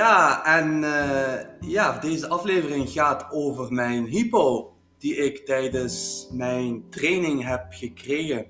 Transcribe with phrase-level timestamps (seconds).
[0.00, 7.44] Ja, en eh, ja, deze aflevering gaat over mijn hypo die ik tijdens mijn training
[7.44, 8.46] heb gekregen.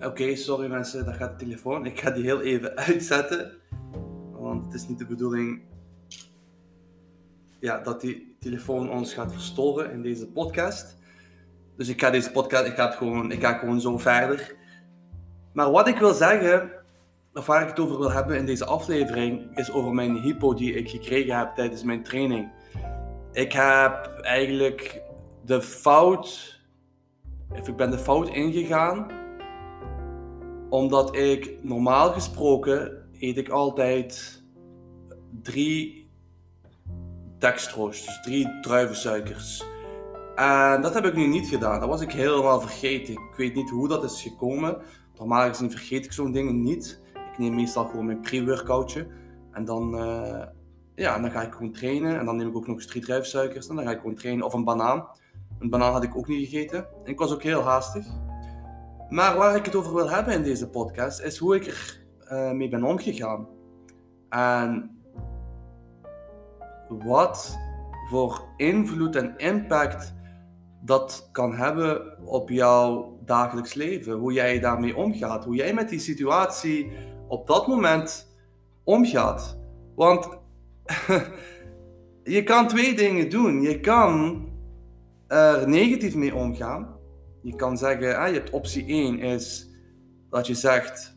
[0.00, 1.86] Oké, sorry mensen, daar gaat de telefoon.
[1.86, 3.52] Ik ga die heel even uitzetten.
[4.30, 5.62] Want het is niet de bedoeling
[7.60, 10.96] ja, dat die telefoon ons gaat verstoren in deze podcast.
[11.76, 14.56] Dus ik ga deze podcast, ik ga, het gewoon, ik ga gewoon zo verder.
[15.52, 16.80] Maar wat ik wil zeggen,
[17.34, 20.74] of waar ik het over wil hebben in deze aflevering, is over mijn hypo die
[20.74, 22.52] ik gekregen heb tijdens mijn training.
[23.32, 25.02] Ik heb eigenlijk
[25.44, 26.60] de fout,
[27.64, 29.06] ik ben de fout ingegaan,
[30.70, 34.42] omdat ik normaal gesproken eet ik altijd
[35.42, 36.10] drie
[37.38, 39.64] dextro's, dus drie druivensuikers.
[40.34, 41.80] En dat heb ik nu niet gedaan.
[41.80, 43.14] Dat was ik helemaal vergeten.
[43.14, 44.76] Ik weet niet hoe dat is gekomen.
[45.18, 47.00] Normaal gezien vergeet ik zo'n dingen niet.
[47.32, 49.06] Ik neem meestal gewoon mijn pre-workoutje.
[49.52, 50.42] En dan, uh,
[50.94, 52.18] ja, dan ga ik gewoon trainen.
[52.18, 53.68] En dan neem ik ook nog eens.
[53.68, 54.44] En dan ga ik gewoon trainen.
[54.44, 55.08] Of een banaan.
[55.58, 56.78] Een banaan had ik ook niet gegeten.
[56.78, 58.06] En ik was ook heel haastig.
[59.08, 62.00] Maar waar ik het over wil hebben in deze podcast, is hoe ik er
[62.32, 63.48] uh, mee ben omgegaan.
[64.28, 65.00] En
[66.88, 67.58] wat
[68.10, 70.14] voor invloed en impact
[70.84, 74.12] dat kan hebben op jouw dagelijks leven.
[74.12, 75.44] Hoe jij daarmee omgaat.
[75.44, 76.92] Hoe jij met die situatie
[77.32, 78.34] op dat moment
[78.84, 79.58] omgaat.
[79.94, 80.28] Want
[82.36, 83.62] je kan twee dingen doen.
[83.62, 84.42] Je kan
[85.26, 86.96] er negatief mee omgaan.
[87.42, 89.70] Je kan zeggen, ah, je hebt optie 1 is
[90.30, 91.16] dat je zegt,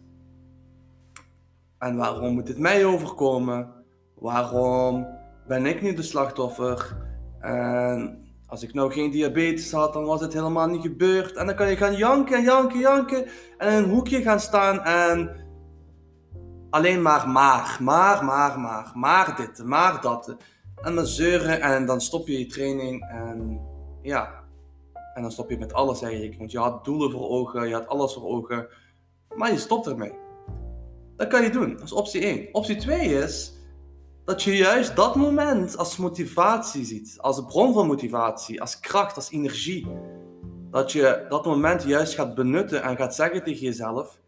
[1.77, 3.73] en waarom moet het mij overkomen?
[4.15, 5.07] Waarom
[5.47, 6.97] ben ik nu de slachtoffer?
[7.39, 11.35] En als ik nou geen diabetes had, dan was het helemaal niet gebeurd.
[11.35, 13.25] En dan kan je gaan janken, janken, janken.
[13.57, 15.44] En in een hoekje gaan staan en
[16.75, 20.35] alleen maar maar, maar, maar, maar, maar dit, maar dat.
[20.81, 23.61] En dan zeuren en dan stop je je training en
[24.01, 24.43] ja.
[25.13, 26.37] En dan stop je met alles eigenlijk.
[26.37, 28.67] Want je had doelen voor ogen, je had alles voor ogen.
[29.35, 30.13] Maar je stopt ermee.
[31.17, 31.73] Dat kan je doen.
[31.73, 32.49] Dat is optie 1.
[32.51, 33.53] Optie 2 is
[34.25, 39.31] dat je juist dat moment als motivatie ziet, als bron van motivatie, als kracht, als
[39.31, 39.87] energie.
[40.71, 44.19] Dat je dat moment juist gaat benutten en gaat zeggen tegen jezelf,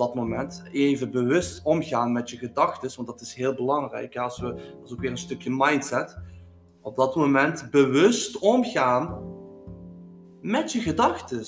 [0.00, 4.16] op dat moment, even bewust omgaan met je gedachten, want dat is heel belangrijk.
[4.16, 6.18] Als we, dat is ook weer een stukje mindset.
[6.80, 9.22] Op dat moment bewust omgaan
[10.40, 11.44] met je gedachten.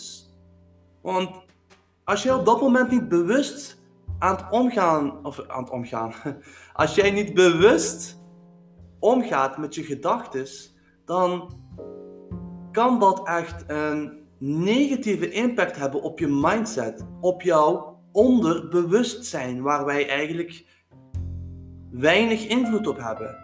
[1.01, 1.31] Want
[2.05, 3.83] als je op dat moment niet bewust
[4.19, 6.13] aan het omgaan, of aan het omgaan,
[6.73, 8.21] als jij niet bewust
[8.99, 10.47] omgaat met je gedachten,
[11.05, 11.53] dan
[12.73, 20.09] kan dat echt een negatieve impact hebben op je mindset, op jouw onderbewustzijn, waar wij
[20.09, 20.65] eigenlijk
[21.91, 23.37] weinig invloed op hebben.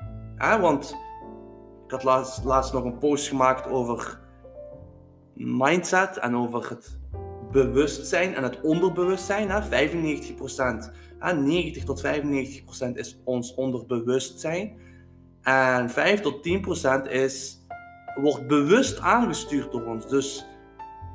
[0.60, 0.96] Want
[1.84, 4.20] ik had laatst, laatst nog een post gemaakt over
[5.34, 6.98] mindset en over het
[7.50, 9.50] bewustzijn en het onderbewustzijn.
[9.50, 14.78] Hè, 95%, hè, 90 tot 95% is ons onderbewustzijn.
[15.42, 17.66] En 5 tot 10% is,
[18.14, 20.08] wordt bewust aangestuurd door ons.
[20.08, 20.46] Dus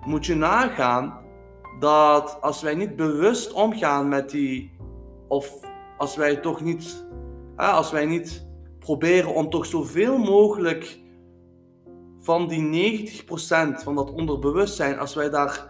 [0.05, 1.19] moet je nagaan
[1.79, 4.71] dat als wij niet bewust omgaan met die,
[5.27, 5.59] of
[5.97, 7.05] als wij toch niet,
[7.55, 8.47] hè, als wij niet
[8.79, 10.99] proberen om toch zoveel mogelijk
[12.19, 15.69] van die 90% van dat onderbewustzijn, als wij daar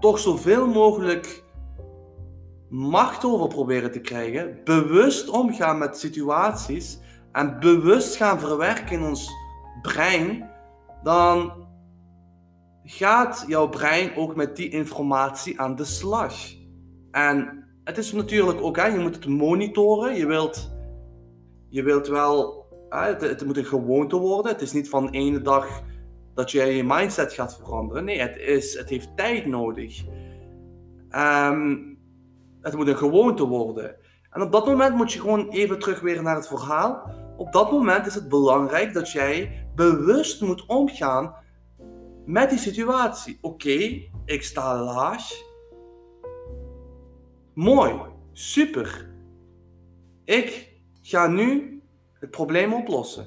[0.00, 1.44] toch zoveel mogelijk
[2.68, 6.98] macht over proberen te krijgen, bewust omgaan met situaties
[7.32, 9.30] en bewust gaan verwerken in ons
[9.82, 10.50] brein,
[11.02, 11.52] dan
[12.90, 16.34] gaat jouw brein ook met die informatie aan de slag.
[17.10, 20.70] En het is natuurlijk ook, hè, je moet het monitoren, je wilt,
[21.68, 25.82] je wilt wel, hè, het, moet een gewoonte worden, het is niet van de dag
[26.34, 28.04] dat jij je mindset gaat veranderen.
[28.04, 30.04] Nee, het, is, het heeft tijd nodig.
[31.08, 31.76] Ehm,
[32.60, 33.96] het moet een gewoonte worden.
[34.30, 37.10] En op dat moment moet je gewoon even terug weer naar het verhaal.
[37.36, 41.46] Op dat moment is het belangrijk dat jij bewust moet omgaan
[42.28, 43.38] met die situatie.
[43.40, 45.22] Oké, ik sta laag.
[47.54, 47.94] Mooi,
[48.32, 49.10] super.
[50.24, 50.72] Ik
[51.02, 51.80] ga nu
[52.12, 53.26] het probleem oplossen.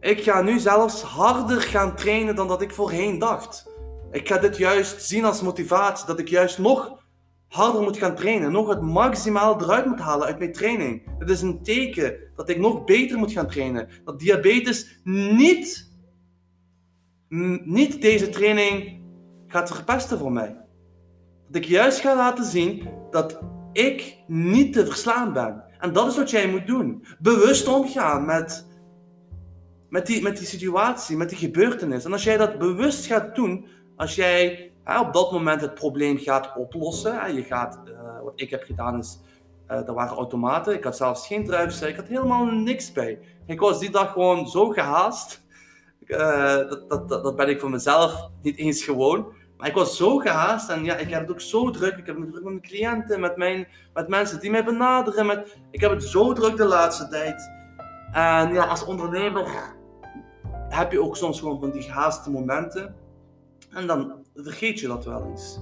[0.00, 3.70] Ik ga nu zelfs harder gaan trainen dan dat ik voorheen dacht.
[4.10, 7.02] Ik ga dit juist zien als motivatie, dat ik juist nog
[7.48, 11.02] harder moet gaan trainen, nog het maximaal eruit moet halen uit mijn training.
[11.18, 13.88] Het is een teken dat ik nog beter moet gaan trainen.
[14.04, 15.93] Dat diabetes niet,
[17.64, 19.00] niet deze training
[19.46, 20.56] gaat verpesten voor mij.
[21.46, 23.40] Dat ik juist ga laten zien dat
[23.72, 25.64] ik niet te verslaan ben.
[25.78, 27.04] En dat is wat jij moet doen.
[27.18, 28.66] Bewust omgaan met,
[29.88, 32.04] met, die, met die situatie, met die gebeurtenis.
[32.04, 33.66] En als jij dat bewust gaat doen,
[33.96, 38.32] als jij hè, op dat moment het probleem gaat oplossen, hè, je gaat, uh, wat
[38.36, 39.18] ik heb gedaan is,
[39.70, 43.18] uh, er waren automaten, ik had zelfs geen druifzij, ik had helemaal niks bij.
[43.46, 45.43] Ik was die dag gewoon zo gehaast,
[46.08, 49.32] dat, dat, dat ben ik voor mezelf niet eens gewoon.
[49.56, 51.96] Maar ik was zo gehaast en ja, ik heb het ook zo druk.
[51.96, 55.26] Ik heb het druk met mijn cliënten, met, mijn, met mensen die mij benaderen.
[55.26, 57.50] Met, ik heb het zo druk de laatste tijd.
[58.12, 59.74] En ja, als ondernemer
[60.68, 62.94] heb je ook soms gewoon van die gehaaste momenten.
[63.70, 65.60] En dan vergeet je dat wel eens.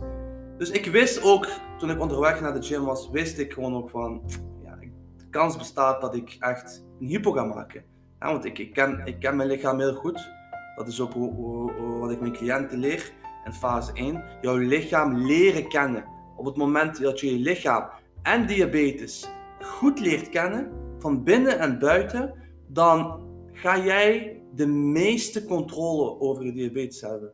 [0.59, 1.49] Dus ik wist ook,
[1.79, 4.23] toen ik onderweg naar de gym was, wist ik gewoon ook van,
[4.63, 4.77] ja,
[5.17, 7.85] de kans bestaat dat ik echt een hypo ga maken.
[8.23, 10.31] Ja, want ik, ik, ken, ik ken mijn lichaam heel goed.
[10.77, 11.13] Dat is ook
[12.01, 13.13] wat ik mijn cliënten leer
[13.45, 14.25] in fase 1.
[14.41, 16.05] Jouw lichaam leren kennen.
[16.37, 17.89] Op het moment dat je je lichaam
[18.23, 19.29] en diabetes
[19.61, 22.35] goed leert kennen, van binnen en buiten,
[22.69, 23.21] dan
[23.53, 27.33] ga jij de meeste controle over je diabetes hebben.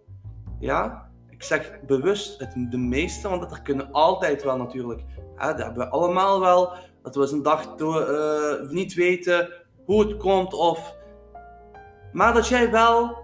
[0.58, 1.10] Ja?
[1.30, 5.02] Ik zeg bewust het de meeste, want er kunnen altijd wel natuurlijk,
[5.36, 10.00] hè, dat hebben we allemaal wel, dat we eens een dag uh, niet weten hoe
[10.00, 10.96] het komt of...
[12.12, 13.16] Maar dat jij wel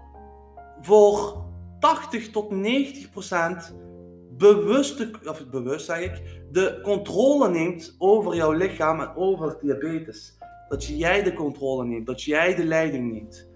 [0.81, 1.43] voor
[1.79, 3.75] 80 tot 90 procent
[4.37, 6.21] bewust, of bewust zeg ik,
[6.51, 10.37] de controle neemt over jouw lichaam en over diabetes.
[10.69, 13.49] Dat jij de controle neemt, dat jij de leiding neemt.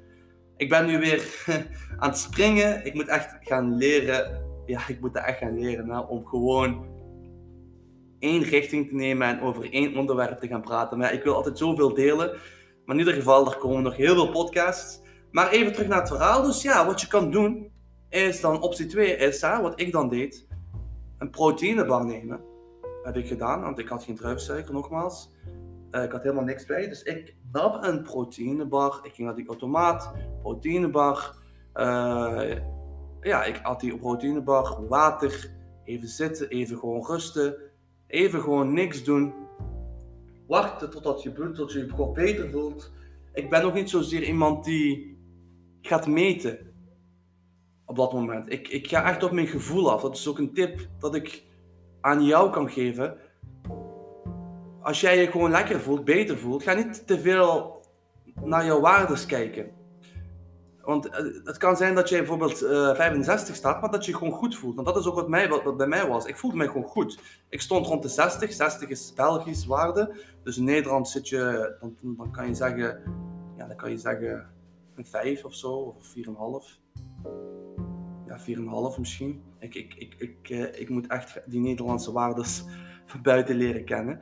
[0.58, 1.46] Ik ben nu weer
[2.00, 2.86] aan het springen.
[2.86, 4.44] Ik moet echt gaan leren.
[4.66, 6.86] Ja, ik moet echt gaan leren hè, om gewoon
[8.20, 10.98] één richting te nemen en over één onderwerp te gaan praten.
[10.98, 12.38] Maar ik wil altijd zoveel delen.
[12.90, 15.02] Maar in ieder geval, er komen nog heel veel podcasts.
[15.32, 16.44] Maar even terug naar het verhaal.
[16.44, 17.72] Dus ja, wat je kan doen,
[18.10, 20.48] is dan optie 2 is, wat ik dan deed,
[21.18, 22.42] een proteïnebar nemen.
[23.04, 25.30] Heb ik gedaan, want ik had geen druifsuiker nogmaals.
[25.92, 26.88] Uh, ik had helemaal niks bij.
[26.88, 29.00] Dus ik nam een proteïnebar.
[29.04, 30.12] Ik ging naar die automaat,
[30.42, 31.36] proteïnebar.
[31.76, 32.52] Uh,
[33.22, 35.52] ja, ik had die proteïnebar, water,
[35.84, 37.56] even zitten, even gewoon rusten.
[38.08, 39.34] Even gewoon niks doen.
[40.50, 42.92] Wachten totdat je bloed, tot je je gewoon beter voelt.
[43.34, 45.18] Ik ben ook niet zozeer iemand die
[45.82, 46.74] gaat meten
[47.86, 48.52] op dat moment.
[48.52, 50.02] Ik, ik ga echt op mijn gevoel af.
[50.02, 51.44] Dat is ook een tip dat ik
[52.02, 53.18] aan jou kan geven.
[54.82, 57.82] Als jij je gewoon lekker voelt, beter voelt, ga niet te veel
[58.44, 59.72] naar jouw waardes kijken.
[60.82, 64.12] Want eh, het kan zijn dat jij bijvoorbeeld uh, eh, 65 staat, maar dat je
[64.12, 64.76] je gewoon goed voelt.
[64.76, 66.26] Want dat is ook wat, mij, wat, bij mij was.
[66.26, 67.20] Ik voelde mij gewoon goed.
[67.50, 68.54] Ik stond rond de 60.
[68.54, 70.16] 60 is Belgisch waarde.
[70.44, 73.02] Dus in Nederland zit je, dan, dan kan je zeggen,
[73.58, 74.50] ja, dan kan je zeggen
[74.96, 76.80] een 5 of zo, of 4,5
[78.30, 78.40] ja,
[78.94, 79.42] 4,5 misschien.
[79.60, 82.64] Ik, ik, ik, ik, uh, ik moet echt die Nederlandse waardes
[83.06, 84.22] van buiten leren kennen.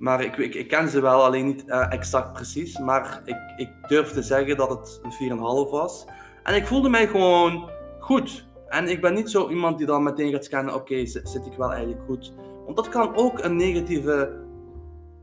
[0.00, 2.78] Maar ik, ik, ik ken ze wel, alleen niet uh, exact precies.
[2.78, 5.30] Maar ik, ik durf te zeggen dat het een
[5.66, 6.06] 4,5 was.
[6.42, 8.48] En ik voelde mij gewoon goed.
[8.68, 11.72] En ik ben niet zo iemand die dan meteen gaat scannen, oké, zit ik wel
[11.72, 12.32] eigenlijk goed?
[12.64, 14.44] Want dat kan ook een negatieve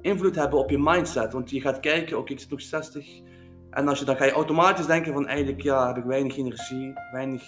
[0.02, 1.34] invloed hebben op je mindset.
[1.34, 3.22] Want je gaat kijken, oké, ik zit nog 60,
[3.70, 6.94] en als je, dan ga je automatisch denken van eigenlijk ja, heb ik weinig energie,
[7.12, 7.42] weinig,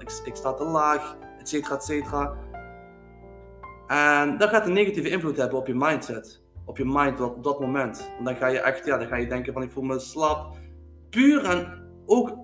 [0.00, 2.34] ik, ik sta te laag, et cetera, et cetera.
[3.86, 7.60] En dat gaat een negatieve invloed hebben op je mindset, op je mind op dat
[7.60, 8.10] moment.
[8.14, 10.56] Want dan ga je echt, ja, dan ga je denken van ik voel me slap.
[11.10, 12.36] Puur en ook,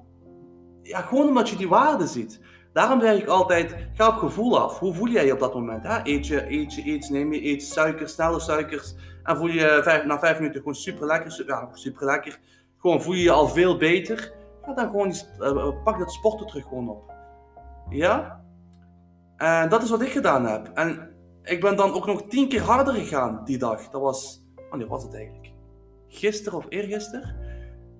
[0.83, 2.41] ja, gewoon omdat je die waarde ziet.
[2.73, 4.79] Daarom zeg ik altijd, ga op gevoel af.
[4.79, 5.83] Hoe voel jij je op dat moment?
[5.83, 5.99] Hè?
[6.03, 8.95] Eet je, eet je iets, neem je iets, suiker, snelle suikers.
[9.23, 12.39] En voel je vijf, na vijf minuten gewoon super lekker, ja, super lekker
[12.79, 14.33] gewoon voel je je al veel beter.
[14.63, 17.13] Ga dan gewoon, uh, pak dat sporten terug gewoon op.
[17.89, 18.41] Ja?
[19.37, 20.71] En dat is wat ik gedaan heb.
[20.75, 21.08] En
[21.49, 23.89] ik ben dan ook nog tien keer harder gegaan die dag.
[23.89, 25.53] Dat was, wanneer was het eigenlijk?
[26.09, 27.37] Gisteren of eergisteren.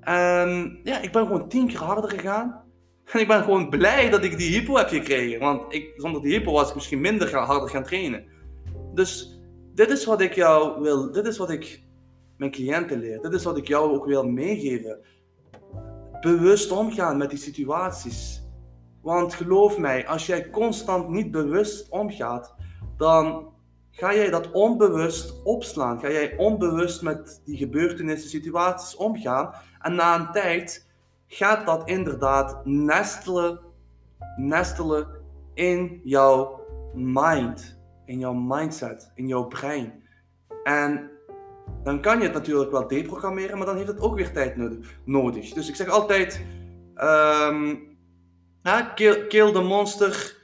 [0.01, 2.63] En ja, ik ben gewoon tien keer harder gegaan.
[3.05, 5.41] En ik ben gewoon blij dat ik die hypo heb gekregen.
[5.41, 8.25] Want ik, zonder die hypo was ik misschien minder harder gaan trainen.
[8.95, 9.41] Dus
[9.75, 11.13] dit is wat ik jou wil.
[11.13, 11.83] Dit is wat ik
[12.37, 13.21] mijn cliënten leer.
[13.21, 14.99] Dit is wat ik jou ook wil meegeven.
[16.21, 18.43] Bewust omgaan met die situaties.
[19.03, 22.55] Want geloof mij, als jij constant niet bewust omgaat,
[22.99, 23.53] dan
[23.91, 26.01] ga jij dat onbewust opslaan.
[26.01, 29.55] Ga jij onbewust met die gebeurtenissen, situaties omgaan.
[29.81, 30.87] En na een tijd
[31.27, 33.61] gaat dat inderdaad nestelen,
[34.37, 35.07] nestelen
[35.55, 36.61] in jouw
[36.95, 40.03] mind, in jouw mindset, in jouw brein.
[40.65, 41.11] En
[41.85, 44.57] dan kan je het natuurlijk wel deprogrammeren, maar dan heeft het ook weer tijd
[45.05, 45.53] nodig.
[45.53, 46.45] Dus ik zeg altijd:
[46.97, 47.97] um,
[48.95, 50.38] kill, kill, the monster,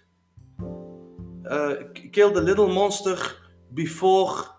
[1.45, 1.73] uh,
[2.11, 4.53] kill the little monster before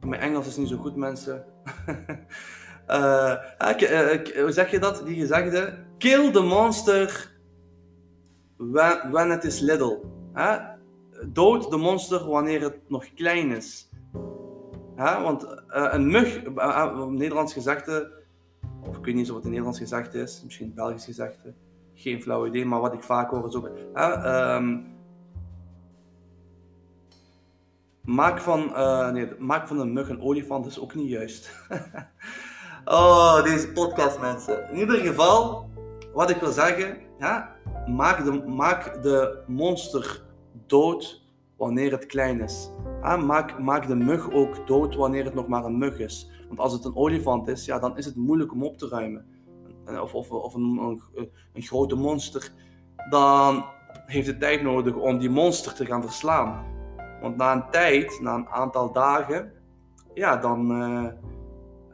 [0.00, 1.44] Mijn Engels is niet zo goed, mensen.
[2.88, 3.34] uh,
[4.42, 5.02] hoe zeg je dat?
[5.06, 7.30] Die gezegde: Kill the monster
[9.10, 10.00] when, it is little.
[11.26, 13.88] Dood de monster wanneer het nog klein is.
[14.96, 16.42] Want een mug,
[17.10, 18.12] Nederlands gezegde,
[18.88, 21.54] of ik weet niet of het een Nederlands gezegde is, misschien Belgisch gezegde,
[21.94, 23.70] geen flauw idee, maar wat ik vaak hoor is ook.
[23.96, 24.97] Um,
[28.08, 31.50] maak, van, uh, nee, maak van een mug een olifant is ook niet juist.
[32.84, 34.70] oh, deze podcast, mensen.
[34.70, 35.68] In ieder geval,
[36.12, 40.22] wat ik wil zeggen, ja, maak, de, maak de monster
[40.66, 41.22] dood
[41.56, 42.70] wanneer het klein is.
[43.02, 46.30] Maak, maak de mug ook dood wanneer het nog maar een mug is.
[46.46, 49.26] Want als het een olifant is, ja, dan is het moeilijk om op te ruimen.
[50.02, 51.00] Of, of, of een,
[51.52, 52.52] een grote monster.
[53.10, 53.64] Dan
[54.06, 56.76] heeft het tijd nodig om die monster te gaan verslaan.
[57.20, 59.52] Want na een tijd, na een aantal dagen,
[60.14, 61.06] ja, dan uh,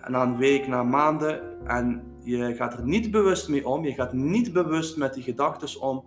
[0.08, 4.12] na een week, na maanden, en je gaat er niet bewust mee om, je gaat
[4.12, 6.04] niet bewust met die gedachten om,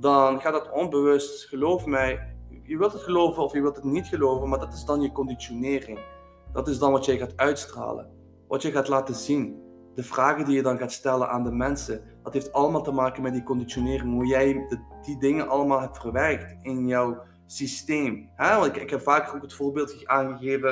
[0.00, 4.06] dan gaat dat onbewust, geloof mij, je wilt het geloven of je wilt het niet
[4.06, 5.98] geloven, maar dat is dan je conditionering.
[6.52, 8.10] Dat is dan wat jij gaat uitstralen,
[8.48, 9.62] wat je gaat laten zien.
[9.94, 13.22] De vragen die je dan gaat stellen aan de mensen, dat heeft allemaal te maken
[13.22, 14.66] met die conditionering, hoe jij
[15.02, 17.22] die dingen allemaal hebt verwerkt in jouw
[17.54, 18.28] systeem.
[18.36, 20.70] Want ik, heb vaak ook het voorbeeld aangegeven,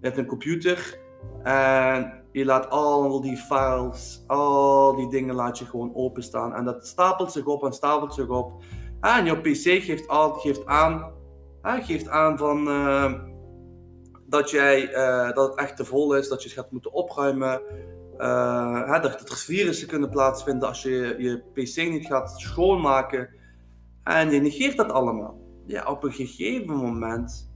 [0.00, 0.98] je hebt een computer
[1.42, 6.54] en je laat al die files, al die dingen laat je gewoon openstaan.
[6.54, 8.62] En dat stapelt zich op en stapelt zich op.
[9.00, 11.12] En jouw PC geeft, al, geeft aan,
[11.62, 13.12] geeft aan van, uh,
[14.26, 17.62] dat, jij, uh, dat het echt te vol is, dat je het gaat moeten opruimen.
[18.18, 23.28] Uh, dat er virussen kunnen plaatsvinden als je je PC niet gaat schoonmaken.
[24.04, 25.43] En je negeert dat allemaal.
[25.66, 27.52] Ja, op een gegeven moment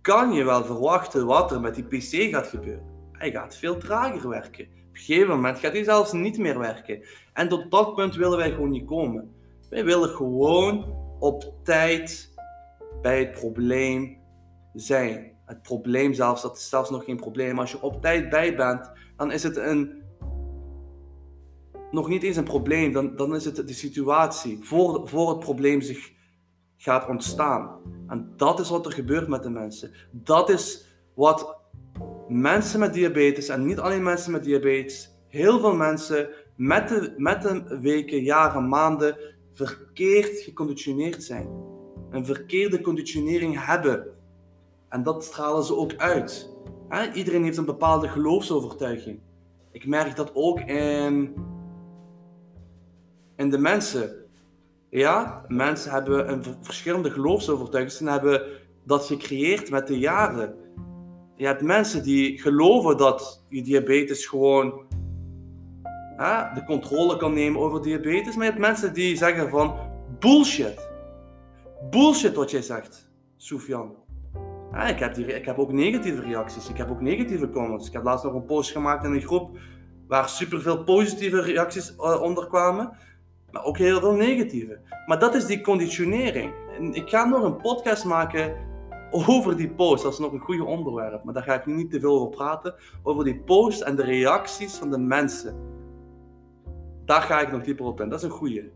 [0.00, 2.90] kan je wel verwachten wat er met die PC gaat gebeuren.
[3.12, 4.64] Hij gaat veel trager werken.
[4.64, 7.02] Op een gegeven moment gaat hij zelfs niet meer werken.
[7.32, 9.34] En tot dat punt willen wij gewoon niet komen.
[9.70, 12.34] Wij willen gewoon op tijd
[13.02, 14.18] bij het probleem
[14.74, 15.32] zijn.
[15.44, 17.58] Het probleem zelfs, dat is zelfs nog geen probleem.
[17.58, 20.02] Als je op tijd bij bent, dan is het een,
[21.90, 22.92] nog niet eens een probleem.
[22.92, 26.12] Dan, dan is het de situatie voor, voor het probleem zich
[26.82, 27.70] gaat ontstaan.
[28.08, 29.90] En dat is wat er gebeurt met de mensen.
[30.10, 31.56] Dat is wat
[32.28, 37.42] mensen met diabetes, en niet alleen mensen met diabetes, heel veel mensen met de, met
[37.42, 39.16] de weken, jaren, maanden
[39.52, 41.48] verkeerd geconditioneerd zijn.
[42.10, 44.06] Een verkeerde conditionering hebben.
[44.88, 46.50] En dat stralen ze ook uit.
[47.14, 49.20] Iedereen heeft een bepaalde geloofsovertuiging.
[49.70, 51.34] Ik merk dat ook in,
[53.36, 54.21] in de mensen.
[54.94, 58.42] Ja, mensen hebben een verschillende geloofsovertuigingen en hebben
[58.84, 60.54] dat gecreëerd met de jaren.
[61.36, 64.84] Je hebt mensen die geloven dat je diabetes gewoon
[66.16, 68.34] hè, de controle kan nemen over diabetes.
[68.34, 69.74] Maar je hebt mensen die zeggen van
[70.18, 70.90] bullshit.
[71.90, 73.94] Bullshit wat jij zegt, Sofian.
[74.88, 76.68] ik, heb ik heb ook negatieve reacties.
[76.68, 77.86] Ik heb ook negatieve comments.
[77.86, 79.58] Ik heb laatst nog een post gemaakt in een groep
[80.08, 82.92] waar superveel positieve reacties uh, onder kwamen.
[83.52, 84.80] Maar ook heel veel negatieve.
[85.06, 86.52] Maar dat is die conditionering.
[86.78, 88.56] En ik ga nog een podcast maken
[89.10, 90.02] over die post.
[90.02, 91.24] Dat is nog een goede onderwerp.
[91.24, 92.74] Maar daar ga ik nu niet te veel over praten.
[93.02, 95.56] Over die post en de reacties van de mensen.
[97.04, 98.08] Daar ga ik nog dieper op in.
[98.08, 98.70] Dat is een goede.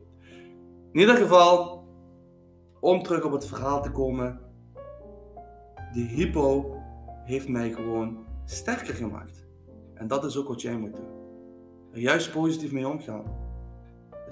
[0.93, 1.85] In ieder geval,
[2.81, 4.41] om terug op het verhaal te komen.
[5.93, 6.77] Die hypo
[7.25, 9.47] heeft mij gewoon sterker gemaakt.
[9.95, 11.15] En dat is ook wat jij moet doen.
[11.93, 13.46] Er juist positief mee omgaan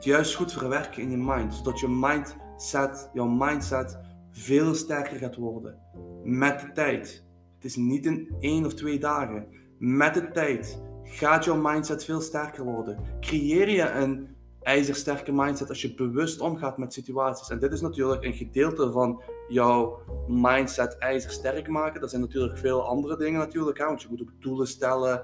[0.04, 3.99] juist goed verwerken in je mind, zodat je mindset, jouw mindset
[4.30, 5.78] veel sterker gaat worden.
[6.23, 7.25] Met de tijd.
[7.54, 9.46] Het is niet in één of twee dagen.
[9.78, 12.99] Met de tijd gaat jouw mindset veel sterker worden.
[13.20, 14.28] Creëer je een
[14.62, 17.49] ijzersterke mindset als je bewust omgaat met situaties.
[17.49, 22.00] En dit is natuurlijk een gedeelte van jouw mindset ijzersterk maken.
[22.00, 23.78] Dat zijn natuurlijk veel andere dingen natuurlijk.
[23.78, 23.84] Hè?
[23.84, 25.23] Want je moet ook doelen stellen,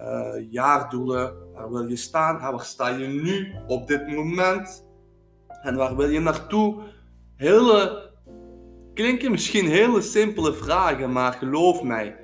[0.00, 1.34] uh, jaardoelen.
[1.52, 2.40] Waar wil je staan?
[2.40, 4.88] Waar sta je nu op dit moment?
[5.62, 6.82] En waar wil je naartoe?
[7.36, 8.10] Hele,
[8.94, 12.16] klinken misschien hele simpele vragen, maar geloof mij,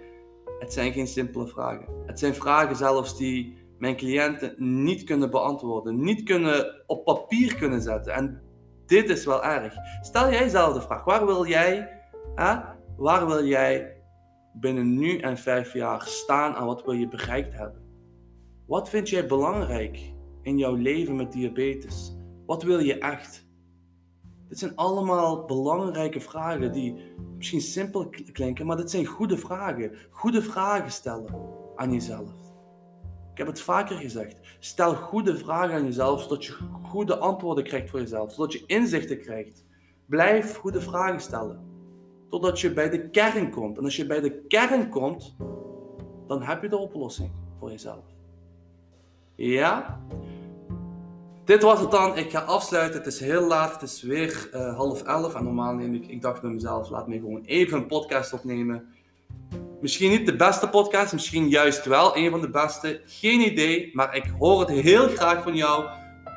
[0.58, 1.86] het zijn geen simpele vragen.
[2.06, 4.54] Het zijn vragen zelfs die mijn cliënten
[4.84, 8.12] niet kunnen beantwoorden, niet kunnen op papier kunnen zetten.
[8.12, 8.42] En
[8.86, 9.74] dit is wel erg.
[10.00, 11.88] Stel jij zelf de vraag: waar wil jij,
[12.34, 12.56] hè,
[12.96, 13.95] waar wil jij
[14.60, 17.82] binnen nu en vijf jaar staan en wat wil je bereikt hebben?
[18.66, 22.16] Wat vind jij belangrijk in jouw leven met diabetes?
[22.46, 23.46] Wat wil je echt?
[24.48, 29.92] Dit zijn allemaal belangrijke vragen die misschien simpel klinken, maar dit zijn goede vragen.
[30.10, 31.34] Goede vragen stellen
[31.76, 32.30] aan jezelf.
[33.32, 34.40] Ik heb het vaker gezegd.
[34.58, 39.18] Stel goede vragen aan jezelf, zodat je goede antwoorden krijgt voor jezelf, zodat je inzichten
[39.18, 39.64] krijgt.
[40.06, 41.60] Blijf goede vragen stellen,
[42.30, 43.78] totdat je bij de kern komt.
[43.78, 45.36] En als je bij de kern komt,
[46.26, 48.04] dan heb je de oplossing voor jezelf.
[49.34, 50.00] Ja?
[51.44, 52.16] Dit was het dan.
[52.16, 52.98] Ik ga afsluiten.
[52.98, 53.72] Het is heel laat.
[53.72, 55.34] Het is weer uh, half elf.
[55.34, 58.84] En normaal neem ik, ik dacht bij mezelf, laat me gewoon even een podcast opnemen.
[59.80, 63.00] Misschien niet de beste podcast, misschien juist wel een van de beste.
[63.04, 65.84] Geen idee, maar ik hoor het heel graag van jou.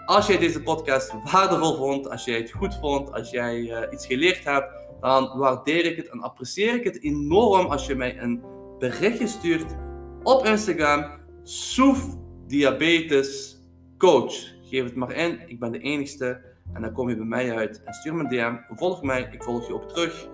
[0.06, 4.06] Als jij deze podcast waardevol vond, als jij het goed vond, als jij uh, iets
[4.06, 8.44] geleerd hebt, dan waardeer ik het en apprecieer ik het enorm als je mij een
[8.80, 9.76] berichtje stuurt
[10.24, 11.18] op Instagram.
[11.44, 13.62] Soef Diabetes
[13.98, 14.34] Coach.
[14.62, 16.42] Geef het maar in, ik ben de enigste.
[16.74, 18.76] En dan kom je bij mij uit en stuur me een DM.
[18.76, 20.30] Volg mij, ik volg je ook terug.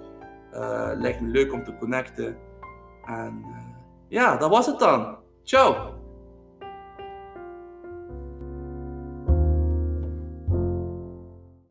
[0.53, 2.37] Uh, lijkt me leuk om te connecten.
[3.05, 3.57] En uh,
[4.07, 5.17] ja, dat was het dan.
[5.43, 6.04] Ciao!